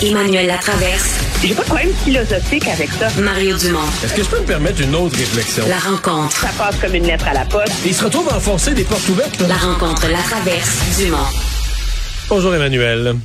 Emmanuel 0.00 0.46
Latraverse. 0.46 1.18
J'ai 1.42 1.54
pas 1.54 1.62
de 1.62 1.66
problème 1.66 1.92
philosophique 2.04 2.68
avec 2.68 2.88
ça. 2.90 3.08
Mario 3.20 3.56
Dumont. 3.56 3.80
Est-ce 4.04 4.14
que 4.14 4.22
je 4.22 4.28
peux 4.28 4.38
me 4.40 4.46
permettre 4.46 4.80
une 4.80 4.94
autre 4.94 5.16
réflexion? 5.16 5.64
La 5.68 5.78
rencontre. 5.78 6.36
Ça 6.36 6.50
passe 6.56 6.76
comme 6.78 6.94
une 6.94 7.06
lettre 7.06 7.26
à 7.26 7.34
la 7.34 7.44
poste. 7.44 7.72
Il 7.84 7.92
se 7.92 8.04
retrouve 8.04 8.28
à 8.28 8.36
enfoncer 8.36 8.74
des 8.74 8.84
portes 8.84 9.08
ouvertes. 9.08 9.40
La 9.48 9.56
rencontre, 9.56 10.08
la 10.08 10.18
traverse, 10.18 10.98
Dumont. 10.98 11.16
Bonjour 12.28 12.54
Emmanuel. 12.54 13.16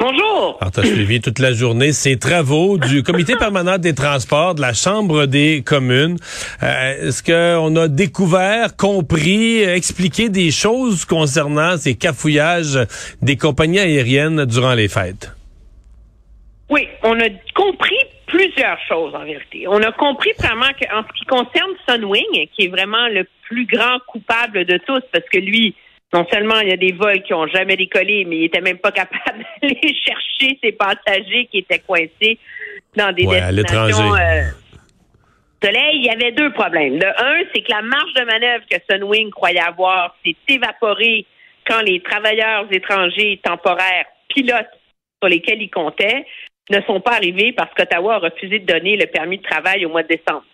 Bonjour. 0.00 0.58
Alors, 0.60 0.72
t'as 0.72 0.82
suivi 0.82 1.20
toute 1.20 1.38
la 1.38 1.52
journée 1.52 1.92
ces 1.92 2.18
travaux 2.18 2.78
du 2.78 3.04
Comité 3.04 3.36
permanent 3.36 3.78
des 3.78 3.94
transports 3.94 4.56
de 4.56 4.60
la 4.60 4.74
Chambre 4.74 5.26
des 5.26 5.62
communes. 5.64 6.16
Euh, 6.64 7.08
Est-ce 7.08 7.22
qu'on 7.22 7.76
a 7.76 7.86
découvert, 7.86 8.74
compris, 8.76 9.62
expliqué 9.62 10.28
des 10.30 10.50
choses 10.50 11.04
concernant 11.04 11.76
ces 11.78 11.94
cafouillages 11.94 12.80
des 13.20 13.36
compagnies 13.36 13.78
aériennes 13.78 14.44
durant 14.46 14.74
les 14.74 14.88
fêtes? 14.88 15.30
Oui, 16.72 16.88
on 17.02 17.20
a 17.20 17.28
compris 17.54 17.98
plusieurs 18.26 18.78
choses 18.88 19.14
en 19.14 19.24
vérité. 19.24 19.66
On 19.68 19.82
a 19.82 19.92
compris 19.92 20.30
vraiment 20.38 20.70
qu'en 20.80 21.02
ce 21.02 21.12
qui 21.18 21.26
concerne 21.26 21.72
Sunwing, 21.86 22.48
qui 22.54 22.64
est 22.64 22.68
vraiment 22.68 23.08
le 23.08 23.28
plus 23.42 23.66
grand 23.66 23.98
coupable 24.08 24.64
de 24.64 24.78
tous, 24.78 25.02
parce 25.12 25.28
que 25.30 25.38
lui, 25.38 25.74
non 26.14 26.26
seulement 26.32 26.58
il 26.60 26.70
y 26.70 26.72
a 26.72 26.78
des 26.78 26.92
vols 26.92 27.22
qui 27.24 27.34
ont 27.34 27.46
jamais 27.46 27.76
décollé, 27.76 28.24
mais 28.24 28.36
il 28.38 28.44
était 28.44 28.62
même 28.62 28.78
pas 28.78 28.90
capable 28.90 29.44
d'aller 29.62 29.94
chercher 29.94 30.58
ses 30.62 30.72
passagers 30.72 31.46
qui 31.50 31.58
étaient 31.58 31.80
coincés 31.80 32.38
dans 32.96 33.12
des 33.12 33.26
Ouais, 33.26 33.52
destinations. 33.52 34.14
euh, 34.14 34.42
Soleil, 35.62 35.96
il 35.96 36.06
y 36.06 36.10
avait 36.10 36.32
deux 36.32 36.52
problèmes. 36.52 36.94
Le 36.98 37.06
un, 37.06 37.42
c'est 37.54 37.60
que 37.62 37.70
la 37.70 37.82
marge 37.82 38.14
de 38.14 38.24
manœuvre 38.24 38.64
que 38.70 38.76
Sunwing 38.90 39.30
croyait 39.30 39.60
avoir 39.60 40.16
s'est 40.24 40.36
évaporée 40.48 41.26
quand 41.66 41.82
les 41.82 42.00
travailleurs 42.00 42.66
étrangers 42.72 43.40
temporaires 43.44 44.06
pilotes 44.28 44.70
sur 45.22 45.28
lesquels 45.28 45.60
ils 45.62 45.70
comptaient 45.70 46.24
ne 46.70 46.80
sont 46.86 47.00
pas 47.00 47.12
arrivés 47.16 47.52
parce 47.56 47.70
qu'Ottawa 47.74 48.14
a 48.14 48.18
refusé 48.18 48.58
de 48.60 48.66
donner 48.66 48.96
le 48.96 49.06
permis 49.06 49.38
de 49.38 49.42
travail 49.42 49.84
au 49.86 49.90
mois 49.90 50.02
de 50.02 50.08
décembre. 50.08 50.44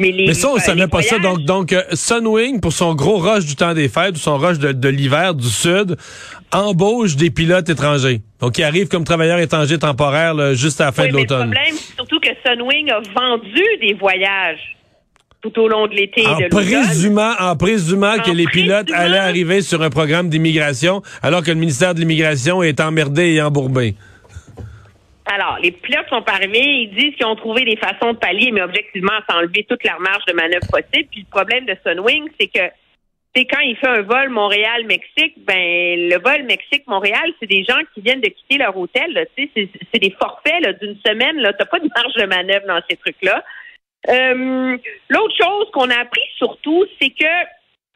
Mais, 0.00 0.12
les, 0.12 0.26
Mais 0.28 0.34
ça, 0.34 0.50
on 0.50 0.58
savait 0.58 0.86
pas 0.86 1.02
ça. 1.02 1.18
Donc, 1.18 1.40
donc 1.44 1.72
euh, 1.72 1.82
Sunwing, 1.92 2.60
pour 2.60 2.72
son 2.72 2.94
gros 2.94 3.16
rush 3.16 3.46
du 3.46 3.56
temps 3.56 3.74
des 3.74 3.88
fêtes, 3.88 4.12
ou 4.14 4.18
son 4.20 4.36
rush 4.38 4.58
de, 4.60 4.70
de 4.70 4.88
l'hiver 4.88 5.34
du 5.34 5.48
Sud, 5.48 5.96
embauche 6.52 7.16
des 7.16 7.30
pilotes 7.30 7.68
étrangers. 7.68 8.20
Donc, 8.40 8.58
ils 8.58 8.62
arrivent 8.62 8.86
comme 8.86 9.02
travailleurs 9.02 9.40
étrangers 9.40 9.78
temporaires 9.78 10.34
là, 10.34 10.54
juste 10.54 10.80
à 10.80 10.86
la 10.86 10.92
fin 10.92 11.04
Oui, 11.04 11.08
de 11.10 11.14
mais 11.16 11.22
le 11.22 11.28
l'automne. 11.28 11.50
problème, 11.50 11.74
c'est 11.74 11.94
surtout 11.96 12.20
que 12.20 12.28
Sunwing 12.46 12.90
a 12.92 13.00
vendu 13.00 13.64
des 13.80 13.94
voyages 13.94 14.76
tout 15.40 15.58
au 15.60 15.66
long 15.68 15.88
de 15.88 15.94
l'été 15.94 16.24
En 16.26 16.36
de 16.36 16.42
l'automne. 16.44 16.64
présumant, 16.64 17.32
en 17.40 17.56
présumant 17.56 18.18
que 18.18 18.30
En 18.30 18.34
les 18.34 18.46
pilotes 18.46 18.86
présumant. 18.86 19.00
allaient 19.04 19.18
arriver 19.18 19.62
sur 19.62 19.82
un 19.82 19.90
programme 19.90 20.28
d'immigration, 20.28 21.02
alors 21.22 21.42
que 21.42 21.50
le 21.50 21.56
ministère 21.56 21.94
de 21.94 22.00
l'Immigration 22.00 22.62
est 22.62 22.78
emmerdé 22.80 23.32
et 23.34 23.42
embourbé. 23.42 23.96
Alors, 25.30 25.58
les 25.62 25.72
pilotes 25.72 26.08
sont 26.08 26.26
arrivés, 26.26 26.64
ils 26.64 26.90
disent 26.90 27.14
qu'ils 27.14 27.26
ont 27.26 27.36
trouvé 27.36 27.64
des 27.64 27.76
façons 27.76 28.14
de 28.14 28.18
pallier, 28.18 28.50
mais 28.50 28.62
objectivement, 28.62 29.12
à 29.12 29.32
s'enlever 29.32 29.64
toute 29.68 29.84
leur 29.84 30.00
marge 30.00 30.24
de 30.26 30.32
manœuvre 30.32 30.66
possible. 30.70 31.08
Puis 31.10 31.20
le 31.20 31.30
problème 31.30 31.66
de 31.66 31.76
Sunwing, 31.84 32.28
c'est 32.40 32.48
que 32.48 32.72
c'est 33.34 33.44
quand 33.44 33.60
il 33.60 33.76
fait 33.76 33.88
un 33.88 34.00
vol 34.00 34.30
Montréal-Mexique, 34.30 35.34
ben 35.44 36.08
le 36.08 36.18
vol 36.18 36.44
Mexique-Montréal, 36.44 37.30
c'est 37.38 37.46
des 37.46 37.62
gens 37.62 37.78
qui 37.92 38.00
viennent 38.00 38.22
de 38.22 38.28
quitter 38.28 38.56
leur 38.56 38.76
hôtel. 38.76 39.26
Tu 39.36 39.50
sais, 39.54 39.68
c'est 39.92 40.00
des 40.00 40.16
forfaits 40.18 40.80
d'une 40.80 40.96
semaine. 41.06 41.36
Là, 41.36 41.52
t'as 41.52 41.66
pas 41.66 41.78
de 41.78 41.88
marge 41.94 42.14
de 42.14 42.24
manœuvre 42.24 42.66
dans 42.66 42.80
ces 42.88 42.96
trucs-là. 42.96 43.44
Euh, 44.08 44.78
L'autre 45.10 45.34
chose 45.36 45.70
qu'on 45.72 45.90
a 45.90 46.00
appris 46.00 46.22
surtout, 46.38 46.86
c'est 47.00 47.10
que 47.10 47.26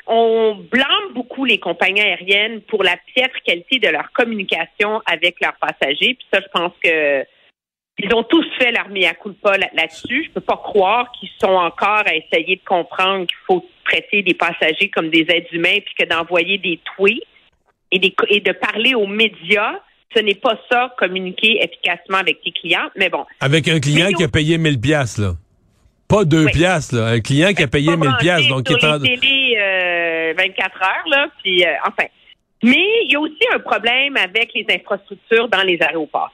on 0.07 0.57
blâme 0.71 1.15
beaucoup 1.15 1.45
les 1.45 1.59
compagnies 1.59 2.01
aériennes 2.01 2.61
pour 2.63 2.83
la 2.83 2.97
piètre 3.15 3.37
qualité 3.45 3.79
de 3.79 3.89
leur 3.89 4.11
communication 4.13 5.01
avec 5.07 5.37
leurs 5.41 5.57
passagers. 5.57 6.15
Puis 6.15 6.27
ça, 6.33 6.41
je 6.41 6.49
pense 6.53 6.73
que 6.83 7.25
ils 7.99 8.15
ont 8.15 8.23
tous 8.25 8.45
fait 8.59 8.73
leur 8.73 8.89
mea 8.89 9.15
culpa 9.15 9.57
là- 9.59 9.69
là-dessus. 9.75 10.25
Je 10.27 10.31
peux 10.31 10.41
pas 10.41 10.57
croire 10.57 11.13
qu'ils 11.13 11.29
sont 11.41 11.53
encore 11.53 12.03
à 12.07 12.15
essayer 12.15 12.57
de 12.57 12.65
comprendre 12.65 13.27
qu'il 13.27 13.37
faut 13.47 13.65
traiter 13.85 14.23
des 14.23 14.35
passagers 14.35 14.89
comme 14.89 15.11
des 15.11 15.27
êtres 15.29 15.55
humains 15.55 15.79
puis 15.85 15.95
que 15.99 16.05
d'envoyer 16.07 16.59
des 16.59 16.81
tweets 16.97 17.23
et, 17.91 17.99
des, 17.99 18.15
et 18.29 18.41
de 18.41 18.53
parler 18.53 18.95
aux 18.95 19.07
médias, 19.07 19.75
ce 20.17 20.21
n'est 20.21 20.35
pas 20.35 20.59
ça, 20.71 20.95
communiquer 20.99 21.63
efficacement 21.63 22.19
avec 22.19 22.41
tes 22.43 22.51
clients. 22.53 22.89
Mais 22.97 23.09
bon, 23.09 23.25
Avec 23.41 23.69
un 23.69 23.79
client 23.79 24.07
Mais 24.09 24.15
qui 24.15 24.25
a 24.25 24.29
payé 24.29 24.59
1000 24.59 24.81
pièces 24.81 25.19
là. 25.19 25.33
Pas 26.13 26.27
2 26.27 26.45
Oui. 26.45 26.53
piastres, 26.53 26.95
là. 26.95 27.07
Un 27.07 27.21
client 27.21 27.55
qui 27.55 27.63
a 27.63 27.69
payé 27.69 27.93
pas 27.93 27.97
1000 27.97 28.11
piastres, 28.21 28.49
donc 28.51 28.65
qui 28.65 28.75
est 28.75 28.85
en... 28.85 28.99
les 28.99 29.19
télés 29.19 29.57
euh, 29.59 30.35
24 30.37 30.83
heures 30.83 31.09
là, 31.09 31.29
puis 31.43 31.65
euh, 31.65 31.73
enfin. 31.87 32.05
Mais 32.63 32.87
il 33.05 33.13
y 33.13 33.17
a 33.17 33.21
aussi 33.21 33.41
un 33.55 33.59
problème 33.59 34.19
avec 34.19 34.51
les 34.55 34.67
infrastructures 34.71 35.49
dans 35.49 35.63
les 35.63 35.81
aéroports. 35.81 36.33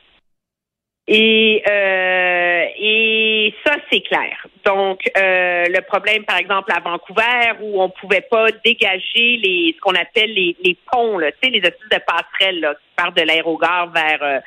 Et 1.06 1.62
euh, 1.66 2.64
et 2.78 3.54
ça 3.64 3.76
c'est 3.90 4.00
clair. 4.00 4.46
Donc 4.66 5.00
euh, 5.16 5.64
le 5.66 5.80
problème 5.82 6.24
par 6.24 6.36
exemple 6.36 6.70
à 6.70 6.80
Vancouver 6.80 7.52
où 7.62 7.80
on 7.80 7.88
pouvait 7.88 8.26
pas 8.30 8.48
dégager 8.62 9.38
les 9.42 9.74
ce 9.74 9.80
qu'on 9.80 9.94
appelle 9.94 10.34
les, 10.34 10.54
les 10.62 10.76
ponts 10.92 11.16
là, 11.18 11.30
tu 11.32 11.38
sais 11.42 11.50
les 11.50 11.60
espèces 11.60 11.88
de 11.90 12.00
passerelles 12.04 12.60
là, 12.60 12.74
qui 12.74 12.90
partent 12.94 13.16
de 13.16 13.22
l'aérogare 13.22 13.90
vers 13.90 14.22
euh, 14.22 14.40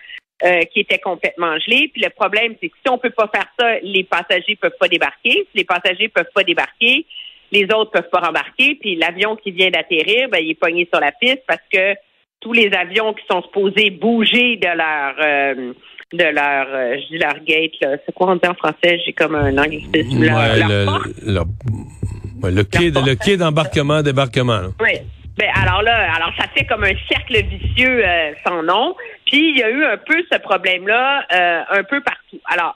euh, 0.43 0.61
qui 0.73 0.79
étaient 0.81 0.99
complètement 0.99 1.57
gelés. 1.59 1.89
Puis 1.93 2.01
le 2.01 2.09
problème, 2.09 2.55
c'est 2.61 2.69
que 2.69 2.75
si 2.83 2.89
on 2.91 2.97
peut 2.97 3.09
pas 3.11 3.29
faire 3.33 3.47
ça, 3.59 3.79
les 3.83 4.03
passagers 4.03 4.55
peuvent 4.55 4.77
pas 4.79 4.87
débarquer. 4.87 5.47
Si 5.51 5.57
les 5.57 5.63
passagers 5.65 6.07
peuvent 6.09 6.31
pas 6.33 6.43
débarquer, 6.43 7.05
les 7.51 7.63
autres 7.73 7.91
peuvent 7.91 8.09
pas 8.11 8.19
rembarquer. 8.21 8.75
Puis 8.75 8.95
l'avion 8.95 9.35
qui 9.35 9.51
vient 9.51 9.69
d'atterrir, 9.69 10.29
ben, 10.29 10.39
il 10.39 10.51
est 10.51 10.59
pogné 10.59 10.87
sur 10.91 10.99
la 11.01 11.11
piste 11.11 11.41
parce 11.47 11.61
que 11.71 11.93
tous 12.39 12.53
les 12.53 12.71
avions 12.73 13.13
qui 13.13 13.23
sont 13.29 13.41
supposés 13.43 13.91
bouger 13.91 14.55
de 14.55 14.67
leur 14.67 15.15
euh, 15.19 15.73
de 16.13 16.23
leur 16.23 16.67
euh, 16.69 16.97
je 16.97 17.07
dis 17.07 17.17
leur 17.19 17.35
gate. 17.45 17.71
C'est 18.05 18.11
quoi 18.13 18.31
on 18.31 18.35
dit 18.35 18.47
en 18.49 18.55
français? 18.55 18.99
J'ai 19.05 19.13
comme 19.13 19.35
un 19.35 19.55
anglicisme. 19.57 20.23
Leur, 20.23 20.37
Ouais, 20.37 20.57
leur 20.59 20.69
le, 20.69 20.85
porte. 20.85 21.07
le- 21.21 22.43
ouais, 22.43 22.51
le 22.51 22.63
quai, 22.63 22.89
Leur 22.89 23.05
le 23.05 23.15
quai 23.15 23.37
d'embarquement, 23.37 24.01
débarquement. 24.01 24.59
là. 24.61 24.67
Oui. 24.81 24.97
Ben, 25.37 25.49
alors 25.55 25.81
là, 25.81 26.13
alors 26.13 26.33
ça 26.37 26.47
fait 26.55 26.65
comme 26.65 26.83
un 26.83 26.93
cercle 27.09 27.43
vicieux 27.43 28.05
euh, 28.05 28.33
sans 28.45 28.63
nom. 28.63 28.95
Puis 29.25 29.51
il 29.51 29.57
y 29.57 29.63
a 29.63 29.69
eu 29.69 29.83
un 29.85 29.97
peu 29.97 30.23
ce 30.31 30.37
problème-là 30.37 31.25
euh, 31.31 31.63
un 31.69 31.83
peu 31.83 32.01
partout. 32.01 32.39
Alors, 32.45 32.75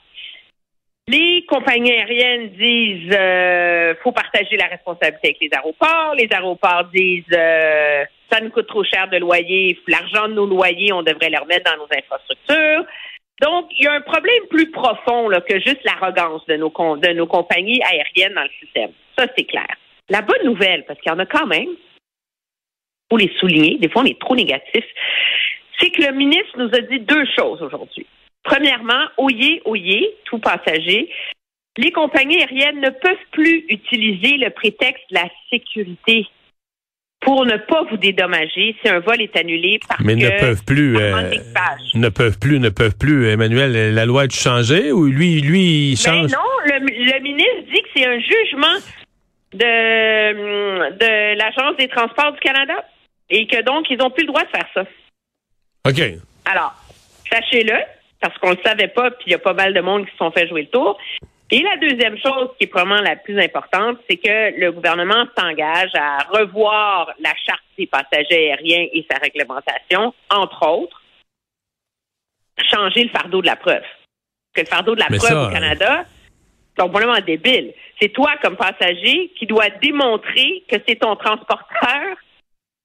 les 1.07 1.45
compagnies 1.47 1.91
aériennes 1.91 2.49
disent 2.49 3.13
euh, 3.13 3.93
faut 4.01 4.11
partager 4.11 4.57
la 4.57 4.65
responsabilité 4.67 5.27
avec 5.27 5.37
les 5.41 5.49
aéroports. 5.53 6.15
Les 6.17 6.27
aéroports 6.31 6.85
disent 6.93 7.23
euh, 7.33 8.05
ça 8.31 8.39
nous 8.41 8.49
coûte 8.49 8.67
trop 8.67 8.83
cher 8.83 9.07
de 9.09 9.17
loyer, 9.17 9.77
l'argent 9.87 10.27
de 10.27 10.33
nos 10.33 10.47
loyers, 10.47 10.91
on 10.93 11.03
devrait 11.03 11.29
les 11.29 11.37
remettre 11.37 11.71
dans 11.71 11.77
nos 11.77 11.89
infrastructures. 11.95 12.85
Donc, 13.41 13.67
il 13.77 13.83
y 13.83 13.87
a 13.87 13.93
un 13.93 14.01
problème 14.01 14.47
plus 14.49 14.71
profond 14.71 15.29
là, 15.29 15.41
que 15.41 15.59
juste 15.59 15.83
l'arrogance 15.83 16.45
de 16.47 16.55
nos, 16.55 16.69
de 16.69 17.13
nos 17.13 17.27
compagnies 17.27 17.81
aériennes 17.83 18.33
dans 18.33 18.43
le 18.43 18.49
système. 18.59 18.91
Ça, 19.17 19.27
c'est 19.37 19.43
clair. 19.43 19.67
La 20.09 20.21
bonne 20.21 20.43
nouvelle, 20.45 20.85
parce 20.85 20.99
qu'il 21.01 21.11
y 21.11 21.15
en 21.15 21.19
a 21.19 21.25
quand 21.25 21.45
même, 21.45 21.67
faut 23.09 23.17
les 23.17 23.31
souligner, 23.39 23.77
des 23.77 23.89
fois 23.89 24.01
on 24.03 24.05
est 24.05 24.19
trop 24.19 24.35
négatif, 24.35 24.83
c'est 25.79 25.89
que 25.89 26.01
le 26.01 26.13
ministre 26.13 26.57
nous 26.57 26.69
a 26.73 26.81
dit 26.81 26.99
deux 26.99 27.25
choses 27.37 27.61
aujourd'hui. 27.61 28.05
Premièrement, 28.43 29.05
oyez, 29.17 29.61
oyez, 29.65 30.15
tout 30.25 30.39
passager, 30.39 31.09
les 31.77 31.91
compagnies 31.91 32.41
aériennes 32.41 32.79
ne 32.79 32.89
peuvent 32.89 33.17
plus 33.31 33.65
utiliser 33.69 34.37
le 34.37 34.49
prétexte 34.49 35.03
de 35.09 35.15
la 35.15 35.29
sécurité 35.49 36.27
pour 37.21 37.45
ne 37.45 37.57
pas 37.57 37.83
vous 37.89 37.97
dédommager 37.97 38.75
si 38.81 38.89
un 38.89 38.99
vol 38.99 39.19
est 39.19 39.35
annulé 39.35 39.79
parce 39.87 39.99
Mais 40.01 40.13
que 40.15 40.25
ne 40.25 40.39
peuvent 40.39 40.63
plus, 40.63 40.93
par 40.93 41.23
euh, 41.23 41.31
ne 41.95 42.09
peuvent 42.09 42.39
plus, 42.39 42.59
ne 42.59 42.69
peuvent 42.69 42.97
plus. 42.97 43.27
Emmanuel, 43.29 43.95
la 43.95 44.05
loi 44.05 44.23
a 44.23 44.29
changé 44.29 44.91
ou 44.91 45.05
lui, 45.05 45.41
lui, 45.41 45.91
il 45.91 45.95
Ben 45.95 45.97
change? 45.97 46.31
non, 46.31 46.37
le, 46.65 46.79
le 46.79 47.19
ministre 47.23 47.73
dit 47.73 47.81
que 47.81 47.87
c'est 47.95 48.05
un 48.05 48.19
jugement 48.19 48.77
de, 49.53 50.97
de 50.99 51.37
l'Agence 51.37 51.77
des 51.77 51.87
transports 51.87 52.33
du 52.33 52.39
Canada 52.39 52.75
et 53.29 53.47
que 53.47 53.61
donc 53.61 53.89
ils 53.89 53.97
n'ont 53.97 54.09
plus 54.09 54.23
le 54.23 54.27
droit 54.27 54.43
de 54.43 54.49
faire 54.49 54.67
ça. 54.73 54.83
OK. 55.87 56.01
Alors, 56.45 56.73
sachez-le, 57.31 57.77
parce 58.19 58.37
qu'on 58.37 58.51
ne 58.51 58.55
le 58.55 58.61
savait 58.63 58.87
pas, 58.87 59.11
puis 59.11 59.25
il 59.27 59.31
y 59.31 59.35
a 59.35 59.39
pas 59.39 59.53
mal 59.53 59.73
de 59.73 59.81
monde 59.81 60.05
qui 60.05 60.11
se 60.11 60.17
sont 60.17 60.31
fait 60.31 60.47
jouer 60.47 60.63
le 60.63 60.69
tour. 60.69 60.97
Et 61.51 61.61
la 61.61 61.77
deuxième 61.77 62.17
chose 62.17 62.49
qui 62.57 62.63
est 62.63 62.67
probablement 62.67 63.01
la 63.01 63.15
plus 63.15 63.39
importante, 63.39 63.99
c'est 64.09 64.17
que 64.17 64.59
le 64.59 64.71
gouvernement 64.71 65.25
s'engage 65.37 65.91
à 65.93 66.23
revoir 66.29 67.11
la 67.19 67.33
charte 67.45 67.61
des 67.77 67.85
passagers 67.85 68.51
aériens 68.51 68.87
et 68.91 69.05
sa 69.09 69.19
réglementation, 69.19 70.13
entre 70.31 70.67
autres, 70.67 71.01
changer 72.71 73.03
le 73.03 73.09
fardeau 73.09 73.41
de 73.41 73.45
la 73.45 73.55
preuve. 73.55 73.83
Que 74.53 74.61
le 74.61 74.67
fardeau 74.67 74.95
de 74.95 75.01
la 75.01 75.07
Mais 75.11 75.17
preuve 75.17 75.29
ça, 75.29 75.47
au 75.47 75.51
Canada, 75.51 76.05
c'est 76.75 76.81
complètement 76.81 77.19
débile. 77.19 77.73
C'est 78.01 78.09
toi, 78.09 78.33
comme 78.41 78.55
passager, 78.55 79.31
qui 79.37 79.45
dois 79.45 79.69
démontrer 79.81 80.63
que 80.67 80.77
c'est 80.87 80.95
ton 80.95 81.15
transporteur 81.15 82.17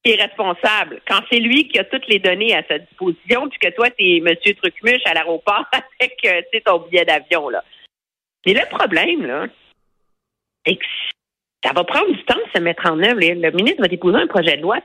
qui 0.05 0.13
est 0.13 0.23
responsable. 0.23 1.01
Quand 1.07 1.21
c'est 1.31 1.41
lui 1.41 1.69
qui 1.69 1.79
a 1.79 1.85
toutes 1.85 2.07
les 2.09 2.19
données 2.19 2.55
à 2.55 2.63
sa 2.67 2.79
disposition, 2.79 3.49
puis 3.49 3.59
que 3.59 3.75
toi, 3.75 3.91
tu 3.91 4.17
es 4.17 4.21
Monsieur 4.21 4.55
Trucmuche 4.55 5.03
à 5.05 5.15
l'aéroport 5.15 5.65
avec 6.01 6.17
euh, 6.25 6.61
ton 6.65 6.79
billet 6.79 7.05
d'avion. 7.05 7.49
là. 7.49 7.63
Mais 8.47 8.55
le 8.55 8.67
problème, 8.71 9.27
là, 9.27 9.47
c'est 10.67 10.77
que 10.77 10.85
ça 11.63 11.73
va 11.75 11.85
prendre 11.85 12.11
du 12.13 12.25
temps 12.25 12.37
de 12.37 12.59
se 12.59 12.63
mettre 12.63 12.91
en 12.91 12.99
œuvre. 13.03 13.21
Le 13.21 13.51
ministre 13.51 13.83
va 13.83 13.89
déposer 13.89 14.17
un 14.17 14.27
projet 14.27 14.57
de 14.57 14.63
loi 14.63 14.79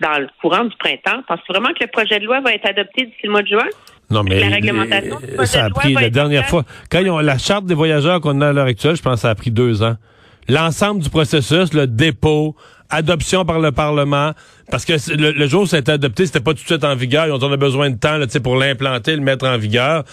dans 0.00 0.18
le 0.20 0.28
courant 0.40 0.64
du 0.64 0.76
printemps. 0.76 1.22
Penses-tu 1.26 1.52
vraiment 1.52 1.70
que 1.70 1.82
le 1.82 1.88
projet 1.88 2.20
de 2.20 2.24
loi 2.24 2.40
va 2.40 2.52
être 2.52 2.68
adopté 2.68 3.06
d'ici 3.06 3.18
le 3.24 3.30
mois 3.30 3.42
de 3.42 3.48
juin? 3.48 3.68
Non, 4.10 4.22
mais 4.22 4.38
la 4.38 4.54
réglementation 4.54 5.18
du 5.18 5.46
ça 5.46 5.64
a 5.64 5.68
de 5.68 5.74
loi 5.74 5.80
pris 5.80 5.94
la 5.94 6.10
dernière 6.10 6.46
fois. 6.46 6.64
Quand 6.90 7.00
ils 7.00 7.10
ont 7.10 7.18
la 7.18 7.38
charte 7.38 7.66
des 7.66 7.74
voyageurs 7.74 8.20
qu'on 8.20 8.40
a 8.40 8.48
à 8.48 8.52
l'heure 8.52 8.66
actuelle, 8.66 8.94
je 8.94 9.02
pense 9.02 9.14
que 9.14 9.20
ça 9.20 9.30
a 9.30 9.34
pris 9.34 9.50
deux 9.50 9.82
ans. 9.82 9.96
L'ensemble 10.48 11.02
du 11.02 11.10
processus, 11.10 11.74
le 11.74 11.88
dépôt, 11.88 12.54
adoption 12.90 13.44
par 13.44 13.60
le 13.60 13.72
Parlement, 13.72 14.32
parce 14.70 14.84
que 14.84 14.94
le, 15.16 15.32
le 15.32 15.46
jour 15.46 15.62
où 15.62 15.66
ça 15.66 15.76
a 15.76 15.80
été 15.80 15.92
adopté, 15.92 16.26
c'était 16.26 16.40
pas 16.40 16.52
tout 16.52 16.62
de 16.62 16.66
suite 16.66 16.84
en 16.84 16.94
vigueur. 16.96 17.26
Ils 17.26 17.32
ont 17.32 17.38
dit, 17.38 17.44
on 17.44 17.52
a 17.52 17.56
besoin 17.56 17.90
de 17.90 17.96
temps 17.96 18.16
là, 18.16 18.26
pour 18.42 18.56
l'implanter, 18.56 19.14
le 19.14 19.22
mettre 19.22 19.46
en 19.46 19.58
vigueur. 19.58 20.04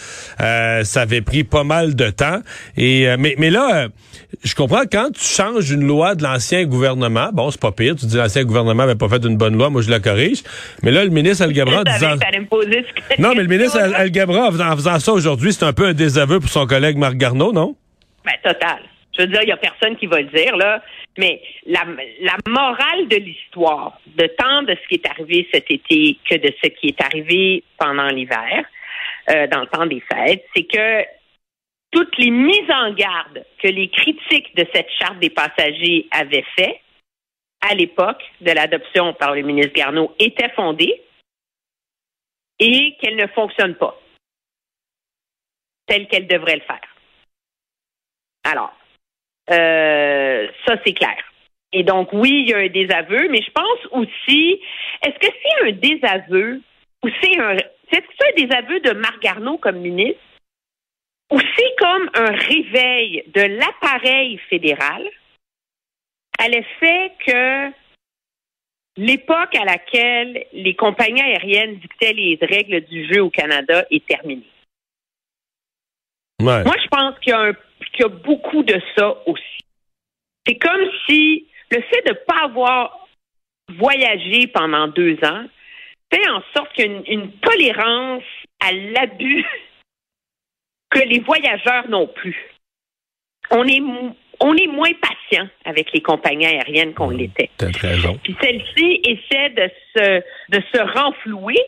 Euh, 0.41 0.83
ça 0.83 1.01
avait 1.01 1.21
pris 1.21 1.43
pas 1.43 1.63
mal 1.63 1.95
de 1.95 2.09
temps. 2.09 2.39
Et 2.77 3.07
euh, 3.07 3.17
mais, 3.19 3.35
mais 3.37 3.49
là, 3.49 3.69
euh, 3.73 3.87
je 4.43 4.55
comprends 4.55 4.83
quand 4.91 5.09
tu 5.13 5.23
changes 5.23 5.71
une 5.71 5.85
loi 5.85 6.15
de 6.15 6.23
l'ancien 6.23 6.65
gouvernement, 6.65 7.29
bon, 7.33 7.51
c'est 7.51 7.59
pas 7.61 7.71
pire. 7.71 7.95
Tu 7.95 8.05
dis 8.05 8.17
l'ancien 8.17 8.43
gouvernement 8.43 8.83
n'avait 8.83 8.95
pas 8.95 9.09
fait 9.09 9.23
une 9.25 9.37
bonne 9.37 9.57
loi, 9.57 9.69
moi 9.69 9.81
je 9.81 9.89
la 9.89 9.99
corrige. 9.99 10.43
Mais 10.81 10.91
là, 10.91 11.03
le 11.03 11.09
ministre 11.09 11.43
Algabra 11.43 11.83
disant. 11.83 12.15
Non, 13.19 13.33
mais 13.35 13.43
le 13.43 13.47
ministre 13.47 13.79
question-là. 13.79 13.97
Al 13.97 14.11
Gabra, 14.11 14.47
en 14.47 14.51
faisant, 14.51 14.69
en 14.69 14.75
faisant 14.75 14.99
ça 14.99 15.13
aujourd'hui, 15.13 15.53
c'est 15.53 15.65
un 15.65 15.73
peu 15.73 15.87
un 15.87 15.93
désaveu 15.93 16.39
pour 16.39 16.49
son 16.49 16.65
collègue 16.65 16.97
Marc 16.97 17.15
Garneau, 17.15 17.53
non? 17.53 17.75
Ben, 18.25 18.33
total. 18.43 18.79
Je 19.15 19.21
veux 19.21 19.27
dire, 19.27 19.41
il 19.43 19.45
n'y 19.45 19.51
a 19.51 19.57
personne 19.57 19.95
qui 19.95 20.07
va 20.07 20.21
le 20.21 20.27
dire, 20.27 20.55
là. 20.57 20.81
Mais 21.17 21.41
la, 21.65 21.85
la 22.21 22.37
morale 22.47 23.07
de 23.07 23.17
l'histoire, 23.17 23.99
de 24.07 24.25
tant 24.37 24.63
de 24.63 24.75
ce 24.75 24.87
qui 24.87 24.95
est 24.95 25.07
arrivé 25.07 25.47
cet 25.53 25.69
été 25.69 26.17
que 26.27 26.35
de 26.35 26.53
ce 26.63 26.69
qui 26.69 26.87
est 26.87 27.01
arrivé 27.01 27.63
pendant 27.77 28.07
l'hiver, 28.07 28.65
euh, 29.29 29.47
dans 29.47 29.61
le 29.61 29.67
temps 29.67 29.85
des 29.85 30.01
fêtes, 30.01 30.45
c'est 30.55 30.63
que 30.63 31.05
toutes 31.91 32.17
les 32.17 32.31
mises 32.31 32.71
en 32.71 32.91
garde 32.93 33.45
que 33.59 33.67
les 33.67 33.89
critiques 33.89 34.55
de 34.55 34.65
cette 34.73 34.89
charte 34.99 35.19
des 35.19 35.29
passagers 35.29 36.07
avaient 36.11 36.45
fait 36.55 36.81
à 37.61 37.75
l'époque 37.75 38.23
de 38.41 38.51
l'adoption 38.51 39.13
par 39.13 39.35
le 39.35 39.43
ministre 39.43 39.73
Garneau 39.73 40.13
étaient 40.19 40.49
fondées 40.49 41.01
et 42.59 42.97
qu'elle 42.99 43.15
ne 43.15 43.27
fonctionne 43.27 43.75
pas 43.75 43.97
telle 45.85 46.07
qu'elle 46.07 46.27
devrait 46.27 46.55
le 46.55 46.61
faire. 46.61 46.81
Alors, 48.43 48.73
euh, 49.49 50.47
ça, 50.65 50.75
c'est 50.85 50.93
clair. 50.93 51.17
Et 51.71 51.83
donc, 51.83 52.13
oui, 52.13 52.43
il 52.43 52.49
y 52.49 52.53
a 52.53 52.59
un 52.59 52.67
désaveu, 52.67 53.27
mais 53.29 53.41
je 53.41 53.51
pense 53.51 53.85
aussi, 53.91 54.61
est-ce 55.01 55.17
que 55.19 55.33
c'est 55.33 55.67
un 55.67 55.71
désaveu 55.71 56.61
ou 57.03 57.09
c'est 57.21 57.39
un, 57.39 57.57
est-ce 57.57 57.99
que 57.99 58.13
c'est 58.19 58.29
un 58.29 58.45
désaveu 58.45 58.79
de 58.79 58.91
Marc 58.91 59.21
Garneau 59.21 59.57
comme 59.57 59.77
ministre 59.77 60.21
ou 61.31 61.39
c'est 61.39 61.75
comme 61.79 62.09
un 62.13 62.31
réveil 62.31 63.23
de 63.33 63.41
l'appareil 63.41 64.37
fédéral 64.49 65.03
à 66.37 66.47
l'effet 66.47 67.11
que 67.25 67.71
l'époque 68.97 69.55
à 69.55 69.65
laquelle 69.65 70.45
les 70.53 70.75
compagnies 70.75 71.21
aériennes 71.21 71.77
dictaient 71.77 72.13
les 72.13 72.37
règles 72.41 72.81
du 72.81 73.11
jeu 73.11 73.21
au 73.21 73.29
Canada 73.31 73.85
est 73.89 74.05
terminée? 74.05 74.47
Ouais. 76.39 76.63
Moi, 76.63 76.75
je 76.83 76.87
pense 76.89 77.17
qu'il 77.19 77.31
y, 77.31 77.35
a 77.35 77.39
un- 77.39 77.55
qu'il 77.93 78.03
y 78.03 78.05
a 78.05 78.09
beaucoup 78.09 78.63
de 78.63 78.79
ça 78.97 79.15
aussi. 79.25 79.59
C'est 80.45 80.57
comme 80.57 80.89
si 81.07 81.47
le 81.71 81.81
fait 81.81 82.01
de 82.05 82.09
ne 82.09 82.25
pas 82.25 82.43
avoir 82.43 83.07
voyagé 83.69 84.47
pendant 84.47 84.87
deux 84.87 85.17
ans 85.23 85.45
fait 86.13 86.29
en 86.29 86.41
sorte 86.55 86.73
qu'il 86.73 86.85
y 86.85 86.89
a 86.89 86.91
une, 86.91 87.03
une 87.07 87.31
tolérance 87.39 88.23
à 88.59 88.71
l'abus 88.71 89.45
que 90.89 90.99
les 90.99 91.19
voyageurs 91.19 91.87
n'ont 91.89 92.07
plus. 92.07 92.37
On 93.51 93.65
est, 93.67 93.81
on 94.39 94.55
est 94.55 94.67
moins 94.67 94.91
patient 94.93 95.47
avec 95.65 95.91
les 95.93 96.01
compagnies 96.01 96.45
aériennes 96.45 96.93
qu'on 96.93 97.09
l'était. 97.09 97.49
Raison. 97.59 98.17
Puis 98.23 98.35
celle-ci 98.41 99.01
essaie 99.03 99.49
de 99.49 99.69
se, 99.95 100.23
de 100.49 100.63
se 100.73 100.81
renflouer 100.97 101.61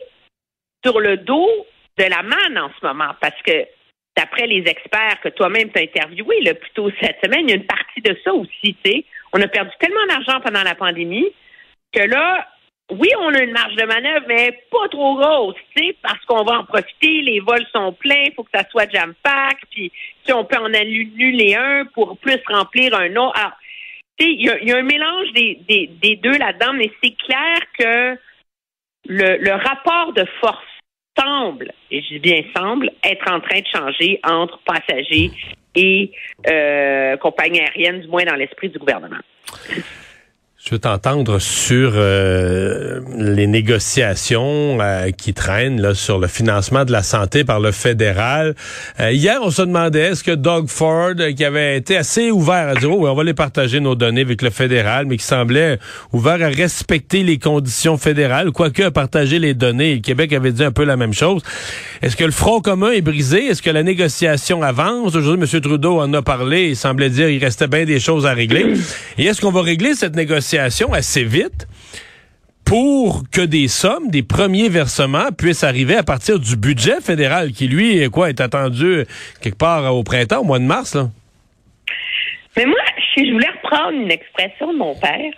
sur 0.84 1.00
le 1.00 1.16
dos 1.16 1.66
de 1.98 2.04
la 2.04 2.22
manne 2.22 2.58
en 2.58 2.70
ce 2.78 2.86
moment 2.86 3.14
parce 3.20 3.40
que 3.42 3.66
d'après 4.16 4.46
les 4.46 4.64
experts 4.66 5.20
que 5.22 5.28
toi-même 5.28 5.70
t'as 5.70 5.82
interviewés 5.82 6.40
là, 6.42 6.54
plus 6.54 6.70
tôt 6.70 6.90
cette 7.00 7.18
semaine, 7.22 7.48
il 7.48 7.50
y 7.50 7.52
a 7.52 7.56
une 7.56 7.66
partie 7.66 8.00
de 8.00 8.16
ça 8.24 8.32
aussi. 8.32 8.76
tu 8.84 8.90
sais. 8.90 9.04
On 9.32 9.40
a 9.40 9.48
perdu 9.48 9.70
tellement 9.78 10.06
d'argent 10.08 10.40
pendant 10.40 10.62
la 10.62 10.74
pandémie 10.74 11.26
que 11.92 12.02
là, 12.02 12.46
oui, 12.90 13.08
on 13.18 13.34
a 13.34 13.42
une 13.42 13.52
marge 13.52 13.74
de 13.74 13.84
manœuvre, 13.84 14.26
mais 14.28 14.60
pas 14.70 14.88
trop 14.88 15.16
grosse, 15.16 15.56
tu 15.74 15.86
sais, 15.86 15.96
parce 16.02 16.24
qu'on 16.24 16.44
va 16.44 16.60
en 16.60 16.64
profiter, 16.64 17.20
les 17.22 17.40
vols 17.40 17.66
sont 17.74 17.92
pleins, 17.92 18.26
faut 18.36 18.44
que 18.44 18.50
ça 18.54 18.64
soit 18.70 18.88
jam-pack, 18.90 19.58
puis 19.70 19.90
tu 19.90 19.96
sais, 20.24 20.32
on 20.32 20.44
peut 20.44 20.56
en 20.56 20.72
annuler 20.72 21.56
un 21.56 21.84
pour 21.86 22.16
plus 22.18 22.38
remplir 22.46 22.94
un 22.94 23.14
autre. 23.16 23.36
Alors, 23.38 23.52
tu 24.18 24.26
sais, 24.26 24.32
il 24.32 24.46
y, 24.46 24.72
a- 24.72 24.76
un 24.76 24.82
mélange 24.82 25.32
des, 25.32 26.16
deux 26.22 26.38
là-dedans, 26.38 26.74
mais 26.74 26.90
c'est 27.02 27.16
clair 27.16 27.58
que 27.78 28.18
le, 29.08 29.36
le 29.38 29.52
rapport 29.52 30.12
de 30.12 30.24
force 30.40 30.64
semble, 31.18 31.72
et 31.90 32.02
je 32.02 32.08
dis 32.14 32.18
bien 32.18 32.42
semble, 32.56 32.90
être 33.04 33.30
en 33.30 33.40
train 33.40 33.60
de 33.60 33.66
changer 33.72 34.20
entre 34.24 34.58
passagers 34.64 35.30
et 35.74 36.10
euh, 36.48 37.16
compagnies 37.18 37.60
aériennes, 37.60 38.00
du 38.00 38.08
moins 38.08 38.24
dans 38.24 38.34
l'esprit 38.34 38.68
du 38.68 38.78
gouvernement. 38.78 39.20
Je 40.68 40.74
veux 40.74 40.80
t'entendre 40.80 41.38
sur 41.38 41.92
euh, 41.94 42.98
les 43.16 43.46
négociations 43.46 44.78
euh, 44.80 45.12
qui 45.12 45.32
traînent 45.32 45.80
là, 45.80 45.94
sur 45.94 46.18
le 46.18 46.26
financement 46.26 46.84
de 46.84 46.90
la 46.90 47.04
santé 47.04 47.44
par 47.44 47.60
le 47.60 47.70
fédéral. 47.70 48.56
Euh, 48.98 49.12
hier, 49.12 49.38
on 49.44 49.52
se 49.52 49.62
demandait 49.62 50.00
est-ce 50.00 50.24
que 50.24 50.32
Doug 50.32 50.66
Ford, 50.66 51.12
euh, 51.20 51.30
qui 51.30 51.44
avait 51.44 51.76
été 51.76 51.96
assez 51.96 52.32
ouvert 52.32 52.70
à 52.70 52.74
dire 52.74 52.90
oh, 52.90 53.06
on 53.06 53.14
va 53.14 53.22
les 53.22 53.32
partager 53.32 53.78
nos 53.78 53.94
données 53.94 54.22
avec 54.22 54.42
le 54.42 54.50
fédéral, 54.50 55.06
mais 55.06 55.18
qui 55.18 55.24
semblait 55.24 55.78
ouvert 56.12 56.42
à 56.42 56.48
respecter 56.48 57.22
les 57.22 57.38
conditions 57.38 57.96
fédérales, 57.96 58.50
quoique 58.50 58.82
à 58.82 58.90
partager 58.90 59.38
les 59.38 59.54
données. 59.54 59.94
Le 59.94 60.00
Québec 60.00 60.32
avait 60.32 60.50
dit 60.50 60.64
un 60.64 60.72
peu 60.72 60.82
la 60.82 60.96
même 60.96 61.14
chose. 61.14 61.42
Est-ce 62.02 62.16
que 62.16 62.24
le 62.24 62.32
front 62.32 62.60
commun 62.60 62.90
est 62.90 63.02
brisé? 63.02 63.46
Est-ce 63.46 63.62
que 63.62 63.70
la 63.70 63.84
négociation 63.84 64.64
avance? 64.64 65.14
Aujourd'hui, 65.14 65.48
M. 65.48 65.60
Trudeau 65.60 66.00
en 66.00 66.12
a 66.12 66.22
parlé. 66.22 66.70
Il 66.70 66.76
semblait 66.76 67.10
dire 67.10 67.28
qu'il 67.28 67.44
restait 67.44 67.68
bien 67.68 67.84
des 67.84 68.00
choses 68.00 68.26
à 68.26 68.34
régler. 68.34 68.74
Et 69.16 69.26
est-ce 69.26 69.40
qu'on 69.40 69.52
va 69.52 69.62
régler 69.62 69.94
cette 69.94 70.16
négociation? 70.16 70.55
Assez 70.58 71.24
vite 71.24 71.66
pour 72.64 73.22
que 73.30 73.40
des 73.42 73.68
sommes, 73.68 74.10
des 74.10 74.22
premiers 74.24 74.68
versements 74.68 75.30
puissent 75.30 75.62
arriver 75.64 75.96
à 75.96 76.02
partir 76.02 76.38
du 76.40 76.56
budget 76.56 77.00
fédéral 77.00 77.52
qui, 77.52 77.68
lui, 77.68 77.98
est 77.98 78.08
quoi, 78.10 78.28
est 78.28 78.40
attendu 78.40 79.04
quelque 79.40 79.56
part 79.58 79.94
au 79.94 80.02
printemps, 80.02 80.40
au 80.40 80.44
mois 80.44 80.58
de 80.58 80.64
mars, 80.64 80.94
là? 80.94 81.08
Mais 82.56 82.64
moi, 82.66 82.78
si 83.14 83.26
je 83.26 83.32
voulais 83.32 83.50
reprendre 83.62 83.92
une 83.92 84.10
expression 84.10 84.72
de 84.72 84.78
mon 84.78 84.94
père, 84.98 85.30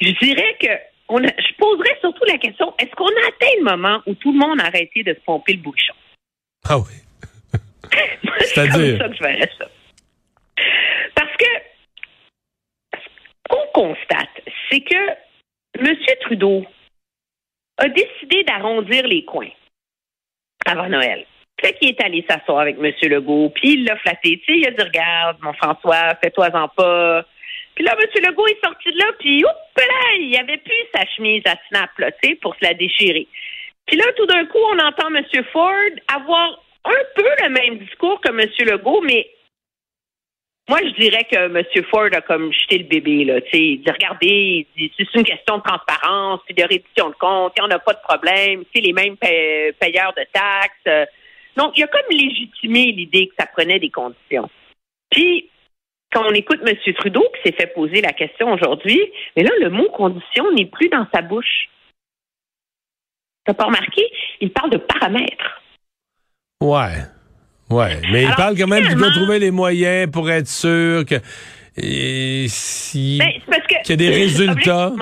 je 0.00 0.10
dirais 0.22 0.56
que 0.60 0.68
on 1.08 1.18
a- 1.18 1.26
je 1.26 1.54
poserais 1.58 1.96
surtout 2.00 2.24
la 2.26 2.38
question 2.38 2.72
est-ce 2.78 2.90
qu'on 2.96 3.04
a 3.06 3.28
atteint 3.28 3.52
le 3.58 3.64
moment 3.64 4.00
où 4.06 4.14
tout 4.14 4.32
le 4.32 4.38
monde 4.38 4.60
a 4.60 4.66
arrêté 4.66 5.02
de 5.02 5.12
se 5.12 5.20
pomper 5.26 5.52
le 5.54 5.58
bouchon 5.60 5.94
Ah 6.68 6.78
oui. 6.78 6.94
C'est-à-dire? 8.40 8.98
comme 8.98 8.98
ça 8.98 9.08
que 9.08 9.16
je 9.16 9.22
verrais 9.22 9.50
ça. 9.58 9.66
Parce 11.14 11.36
que 11.36 11.44
qu'on 13.48 13.66
constate, 13.72 14.42
c'est 14.70 14.80
que 14.80 15.10
M. 15.78 15.96
Trudeau 16.22 16.64
a 17.78 17.88
décidé 17.88 18.44
d'arrondir 18.44 19.06
les 19.06 19.24
coins 19.24 19.50
avant 20.66 20.88
Noël. 20.88 21.26
Fait 21.60 21.72
qu'il 21.74 21.88
est 21.88 22.02
allé 22.02 22.24
s'asseoir 22.28 22.60
avec 22.60 22.76
M. 22.78 22.92
Legault, 23.02 23.50
puis 23.50 23.74
il 23.74 23.84
l'a 23.84 23.96
flatté. 23.96 24.40
Tu 24.44 24.52
sais, 24.52 24.58
il 24.58 24.66
a 24.66 24.70
dit 24.72 24.82
Regarde, 24.82 25.38
mon 25.40 25.54
François, 25.54 26.14
fais-toi-en 26.22 26.68
pas. 26.68 27.24
Puis 27.74 27.84
là, 27.84 27.94
M. 27.98 28.24
Legault 28.24 28.46
est 28.46 28.64
sorti 28.64 28.92
de 28.92 28.98
là, 28.98 29.06
puis 29.18 29.44
oups 29.44 29.76
là, 29.76 30.16
il 30.18 30.36
avait 30.36 30.58
plus 30.58 30.74
sa 30.94 31.06
chemise 31.06 31.42
à 31.46 31.56
snap, 31.68 31.90
là, 31.98 32.10
tu 32.12 32.28
sais, 32.28 32.34
pour 32.36 32.54
se 32.56 32.64
la 32.64 32.74
déchirer. 32.74 33.26
Puis 33.86 33.96
là, 33.96 34.04
tout 34.16 34.26
d'un 34.26 34.44
coup, 34.46 34.58
on 34.58 34.78
entend 34.78 35.14
M. 35.14 35.24
Ford 35.52 35.72
avoir 36.08 36.62
un 36.84 37.04
peu 37.14 37.28
le 37.42 37.48
même 37.50 37.78
discours 37.78 38.20
que 38.20 38.30
M. 38.30 38.48
Legault, 38.60 39.02
mais 39.02 39.28
moi, 40.68 40.80
je 40.82 41.00
dirais 41.00 41.24
que 41.30 41.36
M. 41.36 41.84
Ford 41.90 42.08
a 42.12 42.20
comme 42.20 42.52
jeté 42.52 42.78
le 42.78 42.84
bébé, 42.84 43.24
là. 43.24 43.40
Tu 43.40 43.56
il 43.56 43.82
dit, 43.82 43.90
regardez, 43.90 44.66
c'est 44.76 45.14
une 45.14 45.24
question 45.24 45.58
de 45.58 45.62
transparence, 45.62 46.40
puis 46.44 46.54
de 46.54 46.62
reddition 46.62 47.10
de 47.10 47.14
compte, 47.14 47.52
il 47.56 47.62
n'y 47.62 47.68
en 47.68 47.76
a 47.76 47.78
pas 47.78 47.94
de 47.94 48.00
problème, 48.00 48.64
c'est 48.74 48.80
les 48.80 48.92
mêmes 48.92 49.16
payeurs 49.16 50.12
de 50.14 50.26
taxes. 50.32 51.08
Donc, 51.56 51.72
il 51.76 51.84
a 51.84 51.86
comme 51.86 52.10
légitimé 52.10 52.92
l'idée 52.92 53.28
que 53.28 53.34
ça 53.38 53.46
prenait 53.46 53.78
des 53.78 53.90
conditions. 53.90 54.50
Puis, 55.10 55.48
quand 56.12 56.24
on 56.26 56.34
écoute 56.34 56.60
M. 56.66 56.76
Trudeau, 56.94 57.24
qui 57.34 57.42
s'est 57.48 57.56
fait 57.56 57.72
poser 57.72 58.00
la 58.00 58.12
question 58.12 58.52
aujourd'hui, 58.52 59.00
mais 59.36 59.44
là, 59.44 59.50
le 59.60 59.70
mot 59.70 59.88
condition 59.90 60.50
n'est 60.52 60.66
plus 60.66 60.88
dans 60.88 61.06
sa 61.14 61.22
bouche. 61.22 61.68
T'as 63.44 63.54
pas 63.54 63.66
remarqué? 63.66 64.02
Il 64.40 64.50
parle 64.50 64.70
de 64.70 64.78
paramètres. 64.78 65.62
Ouais. 66.60 67.04
Ouais. 67.70 68.00
Mais 68.12 68.22
il 68.24 68.34
parle 68.36 68.56
quand 68.56 68.66
même 68.68 68.86
qu'il 68.86 68.96
doit 68.96 69.10
trouver 69.10 69.38
les 69.38 69.50
moyens 69.50 70.10
pour 70.10 70.30
être 70.30 70.46
sûr 70.48 71.04
que. 71.04 71.16
Et 71.76 72.46
si- 72.48 73.18
Ben, 73.18 73.28
c'est 73.34 73.46
parce 73.46 73.66
que 73.66 73.82
qu'il 73.82 73.90
y 73.90 73.92
a 74.06 74.10
des 74.10 74.16
résultats. 74.22 74.92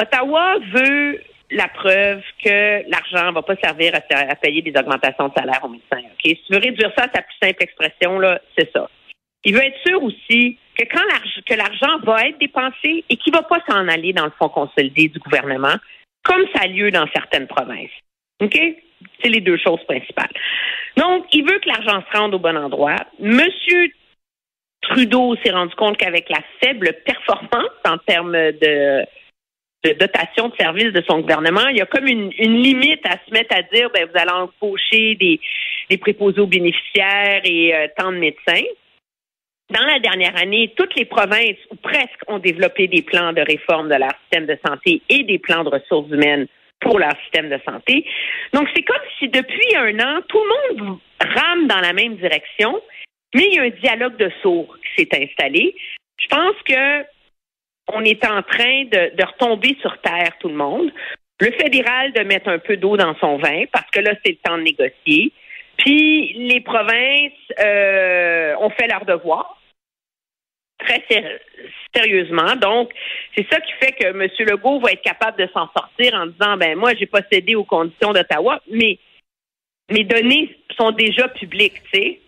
Ottawa 0.00 0.56
veut 0.74 1.20
la 1.50 1.68
preuve 1.68 2.20
que 2.44 2.90
l'argent 2.90 3.32
va 3.32 3.42
pas 3.42 3.54
servir 3.62 3.92
à, 3.94 4.16
à 4.18 4.34
payer 4.34 4.62
des 4.62 4.72
augmentations 4.78 5.28
de 5.28 5.34
salaire 5.34 5.60
aux 5.62 5.68
médecins. 5.68 5.98
Ok, 6.12 6.20
Si 6.24 6.40
tu 6.46 6.52
veux 6.52 6.58
réduire 6.58 6.90
ça 6.96 7.04
à 7.04 7.08
sa 7.14 7.22
plus 7.22 7.36
simple 7.40 7.62
expression, 7.62 8.18
là, 8.18 8.40
c'est 8.58 8.70
ça. 8.72 8.88
Il 9.44 9.54
veut 9.54 9.62
être 9.64 9.78
sûr 9.86 10.02
aussi 10.02 10.58
que 10.76 10.84
quand 10.90 11.02
l'argent 11.08 11.40
que 11.46 11.54
l'argent 11.54 11.98
va 12.04 12.26
être 12.28 12.38
dépensé 12.40 13.04
et 13.08 13.16
qu'il 13.16 13.32
va 13.32 13.42
pas 13.42 13.60
s'en 13.68 13.86
aller 13.88 14.12
dans 14.12 14.24
le 14.24 14.32
fonds 14.38 14.48
consolidé 14.48 15.08
du 15.08 15.18
gouvernement, 15.20 15.76
comme 16.24 16.42
ça 16.54 16.62
a 16.62 16.66
lieu 16.66 16.90
dans 16.90 17.06
certaines 17.14 17.46
provinces. 17.46 17.90
OK? 18.42 18.58
C'est 19.22 19.28
les 19.28 19.40
deux 19.40 19.56
choses 19.58 19.82
principales. 19.86 20.30
Donc, 20.96 21.26
il 21.32 21.44
veut 21.44 21.58
que 21.58 21.68
l'argent 21.68 22.02
se 22.10 22.16
rende 22.16 22.34
au 22.34 22.38
bon 22.38 22.56
endroit. 22.56 22.96
Monsieur 23.18 23.90
Trudeau 24.82 25.36
s'est 25.44 25.50
rendu 25.50 25.74
compte 25.74 25.96
qu'avec 25.96 26.28
la 26.30 26.40
faible 26.62 26.92
performance 27.04 27.70
en 27.84 27.98
termes 27.98 28.32
de, 28.32 29.04
dotation 29.98 30.48
de 30.48 30.56
services 30.58 30.92
de 30.92 31.02
son 31.08 31.20
gouvernement, 31.20 31.68
il 31.68 31.76
y 31.76 31.80
a 31.80 31.86
comme 31.86 32.06
une, 32.06 32.30
limite 32.30 33.06
à 33.06 33.18
se 33.26 33.32
mettre 33.32 33.54
à 33.54 33.62
dire, 33.62 33.90
ben, 33.92 34.06
vous 34.06 34.18
allez 34.18 34.30
embaucher 34.30 35.14
des, 35.16 35.40
des 35.90 35.98
préposés 35.98 36.40
aux 36.40 36.46
bénéficiaires 36.46 37.42
et 37.44 37.74
euh, 37.74 37.86
tant 37.96 38.12
de 38.12 38.18
médecins. 38.18 38.66
Dans 39.68 39.84
la 39.84 39.98
dernière 39.98 40.36
année, 40.40 40.72
toutes 40.76 40.94
les 40.94 41.04
provinces, 41.04 41.58
ou 41.70 41.76
presque, 41.76 42.22
ont 42.28 42.38
développé 42.38 42.86
des 42.86 43.02
plans 43.02 43.32
de 43.32 43.40
réforme 43.40 43.88
de 43.88 43.96
leur 43.96 44.12
système 44.22 44.46
de 44.46 44.56
santé 44.64 45.02
et 45.08 45.24
des 45.24 45.38
plans 45.38 45.64
de 45.64 45.70
ressources 45.70 46.08
humaines 46.10 46.46
pour 46.80 46.98
leur 46.98 47.16
système 47.22 47.48
de 47.48 47.58
santé. 47.64 48.04
Donc, 48.52 48.68
c'est 48.74 48.82
comme 48.82 49.02
si 49.18 49.28
depuis 49.28 49.76
un 49.76 49.98
an, 50.00 50.20
tout 50.28 50.40
le 50.40 50.84
monde 50.84 50.98
rame 51.20 51.66
dans 51.66 51.80
la 51.80 51.92
même 51.92 52.16
direction, 52.16 52.80
mais 53.34 53.48
il 53.48 53.54
y 53.54 53.58
a 53.58 53.62
un 53.62 53.70
dialogue 53.70 54.16
de 54.16 54.30
sourds 54.42 54.76
qui 54.82 55.04
s'est 55.04 55.22
installé. 55.22 55.74
Je 56.18 56.28
pense 56.28 56.56
que 56.64 57.04
on 57.92 58.04
est 58.04 58.24
en 58.24 58.42
train 58.42 58.84
de, 58.84 59.24
retomber 59.24 59.76
sur 59.80 59.96
terre, 60.00 60.32
tout 60.40 60.48
le 60.48 60.54
monde. 60.54 60.90
Le 61.40 61.52
fédéral 61.52 62.12
de 62.12 62.22
mettre 62.22 62.48
un 62.48 62.58
peu 62.58 62.76
d'eau 62.76 62.96
dans 62.96 63.14
son 63.18 63.36
vin, 63.36 63.64
parce 63.72 63.88
que 63.90 64.00
là, 64.00 64.12
c'est 64.24 64.32
le 64.32 64.38
temps 64.42 64.58
de 64.58 64.62
négocier. 64.62 65.32
Puis 65.76 66.32
les 66.32 66.60
provinces 66.62 67.32
euh, 67.60 68.54
ont 68.58 68.70
fait 68.70 68.88
leur 68.88 69.04
devoir 69.04 69.55
très 70.86 71.04
sérieusement. 71.94 72.56
Donc, 72.56 72.92
c'est 73.36 73.46
ça 73.50 73.60
qui 73.60 73.72
fait 73.80 73.92
que 73.92 74.06
M. 74.06 74.28
Legault 74.40 74.80
va 74.80 74.92
être 74.92 75.02
capable 75.02 75.38
de 75.38 75.48
s'en 75.52 75.68
sortir 75.76 76.14
en 76.14 76.26
disant 76.26 76.56
ben 76.56 76.76
moi, 76.76 76.92
j'ai 76.98 77.06
pas 77.06 77.20
cédé 77.30 77.54
aux 77.54 77.64
conditions 77.64 78.12
d'Ottawa, 78.12 78.60
mais 78.70 78.98
mes 79.90 80.04
données 80.04 80.56
sont 80.76 80.92
déjà 80.92 81.28
publiques, 81.28 81.82
tu 81.92 82.00
sais. 82.00 82.20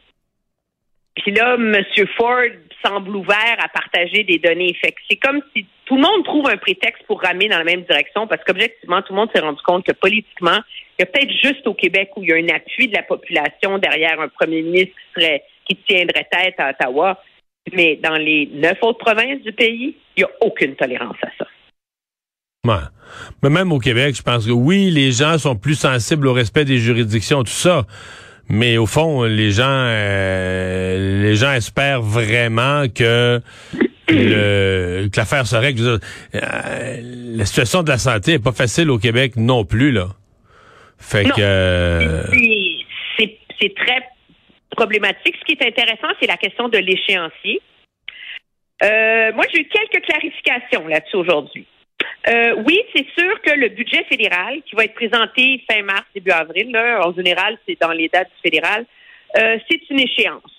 Puis 1.16 1.32
là, 1.32 1.54
M. 1.54 1.82
Ford 2.16 2.44
semble 2.84 3.16
ouvert 3.16 3.56
à 3.58 3.68
partager 3.68 4.22
des 4.22 4.38
données. 4.38 4.74
Fait 4.80 4.94
c'est 5.10 5.16
comme 5.16 5.40
si 5.54 5.66
tout 5.84 5.96
le 5.96 6.02
monde 6.02 6.24
trouve 6.24 6.48
un 6.48 6.56
prétexte 6.56 7.02
pour 7.06 7.20
ramer 7.20 7.48
dans 7.48 7.58
la 7.58 7.64
même 7.64 7.82
direction 7.82 8.26
parce 8.26 8.44
qu'objectivement, 8.44 9.02
tout 9.02 9.12
le 9.12 9.18
monde 9.18 9.30
s'est 9.34 9.40
rendu 9.40 9.60
compte 9.62 9.84
que 9.84 9.92
politiquement, 9.92 10.58
il 10.98 11.00
y 11.00 11.02
a 11.02 11.06
peut-être 11.06 11.32
juste 11.32 11.66
au 11.66 11.74
Québec 11.74 12.10
où 12.16 12.22
il 12.22 12.28
y 12.28 12.32
a 12.32 12.36
un 12.36 12.56
appui 12.56 12.88
de 12.88 12.94
la 12.94 13.02
population 13.02 13.78
derrière 13.78 14.20
un 14.20 14.28
premier 14.28 14.62
ministre 14.62 14.94
qui 14.94 15.20
serait 15.20 15.42
qui 15.68 15.76
tiendrait 15.76 16.26
tête 16.30 16.54
à 16.58 16.70
Ottawa. 16.70 17.22
Mais 17.74 17.98
dans 18.02 18.16
les 18.16 18.48
neuf 18.54 18.78
autres 18.82 18.98
provinces 18.98 19.42
du 19.42 19.52
pays, 19.52 19.96
il 20.16 20.20
n'y 20.20 20.24
a 20.24 20.30
aucune 20.40 20.74
tolérance 20.74 21.16
à 21.22 21.28
ça. 21.38 21.46
Ouais. 22.66 22.84
Mais 23.42 23.50
même 23.50 23.72
au 23.72 23.78
Québec, 23.78 24.14
je 24.16 24.22
pense 24.22 24.46
que 24.46 24.50
oui, 24.50 24.90
les 24.90 25.12
gens 25.12 25.38
sont 25.38 25.56
plus 25.56 25.74
sensibles 25.74 26.26
au 26.26 26.32
respect 26.32 26.64
des 26.64 26.78
juridictions, 26.78 27.42
tout 27.42 27.50
ça. 27.50 27.86
Mais 28.50 28.78
au 28.78 28.86
fond, 28.86 29.24
les 29.24 29.50
gens, 29.50 29.64
euh, 29.66 31.22
les 31.22 31.36
gens 31.36 31.52
espèrent 31.52 32.00
vraiment 32.00 32.88
que 32.88 33.40
le, 34.08 35.08
que 35.08 35.16
l'affaire 35.16 35.46
se 35.46 35.56
règle. 35.56 36.00
Euh, 36.34 37.00
la 37.36 37.44
situation 37.44 37.82
de 37.82 37.90
la 37.90 37.98
santé 37.98 38.34
est 38.34 38.38
pas 38.38 38.52
facile 38.52 38.90
au 38.90 38.98
Québec 38.98 39.36
non 39.36 39.64
plus 39.64 39.92
là. 39.92 40.08
Fait 40.98 41.24
que 41.24 41.40
euh, 41.40 42.24
c'est 43.60 43.74
très 43.74 44.02
problématique. 44.78 45.34
Ce 45.40 45.44
qui 45.44 45.52
est 45.52 45.66
intéressant, 45.66 46.08
c'est 46.20 46.28
la 46.28 46.36
question 46.36 46.68
de 46.68 46.78
l'échéancier. 46.78 47.60
Euh, 48.84 49.32
moi, 49.32 49.44
j'ai 49.52 49.62
eu 49.62 49.68
quelques 49.68 50.04
clarifications 50.04 50.86
là-dessus 50.86 51.16
aujourd'hui. 51.16 51.66
Euh, 52.28 52.54
oui, 52.64 52.80
c'est 52.94 53.06
sûr 53.18 53.40
que 53.42 53.50
le 53.58 53.70
budget 53.70 54.04
fédéral 54.04 54.62
qui 54.62 54.76
va 54.76 54.84
être 54.84 54.94
présenté 54.94 55.64
fin 55.68 55.82
mars, 55.82 56.04
début 56.14 56.30
avril, 56.30 56.76
en 56.76 57.12
général, 57.12 57.58
c'est 57.66 57.80
dans 57.80 57.90
les 57.90 58.08
dates 58.08 58.30
fédérales, 58.40 58.86
euh, 59.36 59.58
c'est 59.68 59.80
une 59.90 59.98
échéance. 59.98 60.54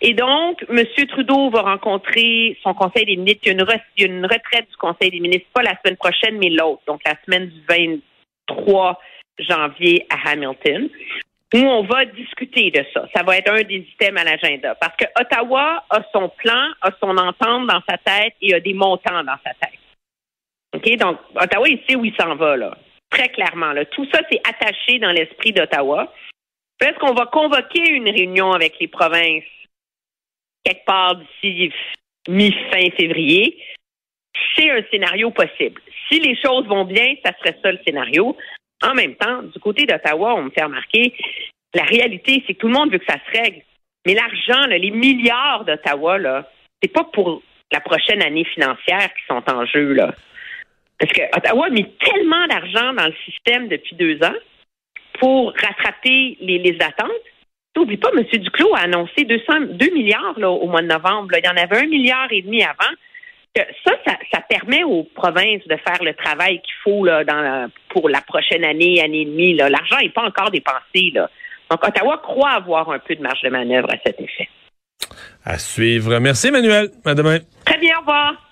et 0.00 0.14
donc, 0.14 0.64
M. 0.68 0.84
Trudeau 1.08 1.50
va 1.50 1.62
rencontrer 1.62 2.56
son 2.62 2.74
conseil 2.74 3.06
des 3.06 3.16
ministres. 3.16 3.42
Il 3.44 3.48
y, 3.48 4.04
a 4.04 4.06
une, 4.06 4.26
retraite 4.26 4.68
du 4.70 4.76
conseil 4.76 5.10
des 5.10 5.20
ministres, 5.20 5.48
pas 5.52 5.62
la 5.62 5.76
semaine 5.80 5.96
prochaine, 5.96 6.38
mais 6.38 6.50
l'autre, 6.50 6.82
donc 6.86 7.00
la 7.04 7.14
semaine 7.24 7.48
du 7.48 7.60
23 7.68 9.00
janvier 9.38 10.06
à 10.10 10.30
Hamilton 10.30 10.88
où 11.54 11.58
on 11.58 11.82
va 11.84 12.04
discuter 12.04 12.70
de 12.70 12.84
ça. 12.92 13.06
Ça 13.14 13.22
va 13.22 13.38
être 13.38 13.50
un 13.50 13.62
des 13.62 13.86
items 13.92 14.20
à 14.20 14.24
l'agenda. 14.24 14.74
Parce 14.74 14.96
que 14.96 15.06
Ottawa 15.18 15.84
a 15.88 16.02
son 16.12 16.28
plan, 16.28 16.68
a 16.82 16.90
son 17.00 17.16
entente 17.16 17.66
dans 17.66 17.82
sa 17.88 17.96
tête 17.98 18.34
et 18.42 18.54
a 18.54 18.60
des 18.60 18.74
montants 18.74 19.24
dans 19.24 19.38
sa 19.44 19.54
tête. 19.54 19.78
OK? 20.74 20.96
Donc, 20.96 21.18
Ottawa, 21.34 21.68
il 21.68 21.80
sait 21.88 21.96
où 21.96 22.04
il 22.04 22.14
s'en 22.16 22.34
va, 22.36 22.56
là. 22.56 22.76
Très 23.10 23.28
clairement. 23.30 23.72
Là. 23.72 23.86
Tout 23.86 24.06
ça, 24.12 24.20
c'est 24.30 24.40
attaché 24.46 24.98
dans 24.98 25.10
l'esprit 25.10 25.52
d'Ottawa. 25.52 26.12
Est-ce 26.80 26.98
qu'on 26.98 27.14
va 27.14 27.26
convoquer 27.26 27.90
une 27.90 28.08
réunion 28.08 28.52
avec 28.52 28.78
les 28.78 28.88
provinces 28.88 29.44
quelque 30.62 30.84
part 30.84 31.16
d'ici 31.16 31.72
mi-fin 32.28 32.90
février? 32.96 33.62
C'est 34.54 34.70
un 34.70 34.82
scénario 34.90 35.30
possible. 35.30 35.80
Si 36.08 36.20
les 36.20 36.36
choses 36.36 36.66
vont 36.66 36.84
bien, 36.84 37.14
ça 37.24 37.32
serait 37.38 37.58
ça 37.62 37.72
le 37.72 37.78
scénario. 37.86 38.36
En 38.82 38.94
même 38.94 39.14
temps, 39.16 39.42
du 39.42 39.58
côté 39.58 39.86
d'Ottawa, 39.86 40.34
on 40.36 40.44
me 40.44 40.50
fait 40.50 40.62
remarquer, 40.62 41.14
la 41.74 41.82
réalité, 41.82 42.42
c'est 42.46 42.54
que 42.54 42.58
tout 42.58 42.68
le 42.68 42.74
monde 42.74 42.92
veut 42.92 42.98
que 42.98 43.06
ça 43.06 43.18
se 43.26 43.38
règle. 43.38 43.62
Mais 44.06 44.14
l'argent, 44.14 44.66
les 44.68 44.90
milliards 44.90 45.64
d'Ottawa, 45.64 46.18
là, 46.18 46.48
c'est 46.82 46.92
pas 46.92 47.04
pour 47.04 47.42
la 47.72 47.80
prochaine 47.80 48.22
année 48.22 48.44
financière 48.44 49.12
qui 49.14 49.26
sont 49.28 49.42
en 49.50 49.66
jeu, 49.66 49.92
là. 49.92 50.14
Parce 50.98 51.12
que 51.12 51.22
Ottawa 51.36 51.66
a 51.66 51.70
mis 51.70 51.86
tellement 51.98 52.46
d'argent 52.46 52.92
dans 52.94 53.06
le 53.06 53.14
système 53.24 53.68
depuis 53.68 53.94
deux 53.96 54.18
ans 54.24 54.34
pour 55.20 55.52
rattraper 55.52 56.36
les, 56.40 56.78
attentes. 56.80 57.10
N'oublie 57.76 57.96
pas, 57.96 58.10
M. 58.16 58.24
Duclos 58.24 58.74
a 58.74 58.80
annoncé 58.80 59.24
200, 59.24 59.44
2 59.72 59.90
milliards 59.90 60.36
au 60.38 60.66
mois 60.66 60.82
de 60.82 60.88
novembre. 60.88 61.30
Il 61.36 61.44
y 61.44 61.48
en 61.48 61.56
avait 61.56 61.84
un 61.84 61.86
milliard 61.86 62.26
et 62.32 62.42
demi 62.42 62.64
avant 62.64 62.92
ça, 63.56 63.92
ça, 64.32 64.40
permet 64.48 64.84
aux 64.84 65.04
provinces 65.14 65.66
de 65.66 65.76
faire 65.76 66.02
le 66.02 66.14
travail 66.14 66.60
qu'il 66.60 66.74
faut 66.82 67.04
là, 67.04 67.24
dans 67.24 67.70
pour 67.88 68.08
la 68.08 68.20
prochaine 68.20 68.64
année, 68.64 69.02
année 69.02 69.22
et 69.22 69.24
demie. 69.24 69.54
L'argent 69.54 69.98
n'est 70.00 70.10
pas 70.10 70.22
encore 70.22 70.50
dépensé. 70.50 71.10
Là. 71.14 71.28
Donc, 71.70 71.86
Ottawa 71.86 72.18
croit 72.22 72.50
avoir 72.50 72.90
un 72.90 72.98
peu 72.98 73.14
de 73.14 73.22
marge 73.22 73.42
de 73.42 73.50
manœuvre 73.50 73.90
à 73.90 73.96
cet 74.04 74.20
effet. 74.20 74.48
À 75.44 75.58
suivre. 75.58 76.18
Merci, 76.18 76.48
Emmanuel. 76.48 76.90
À 77.04 77.14
demain. 77.14 77.38
Très 77.64 77.78
bien, 77.78 77.96
au 77.96 78.00
revoir. 78.00 78.47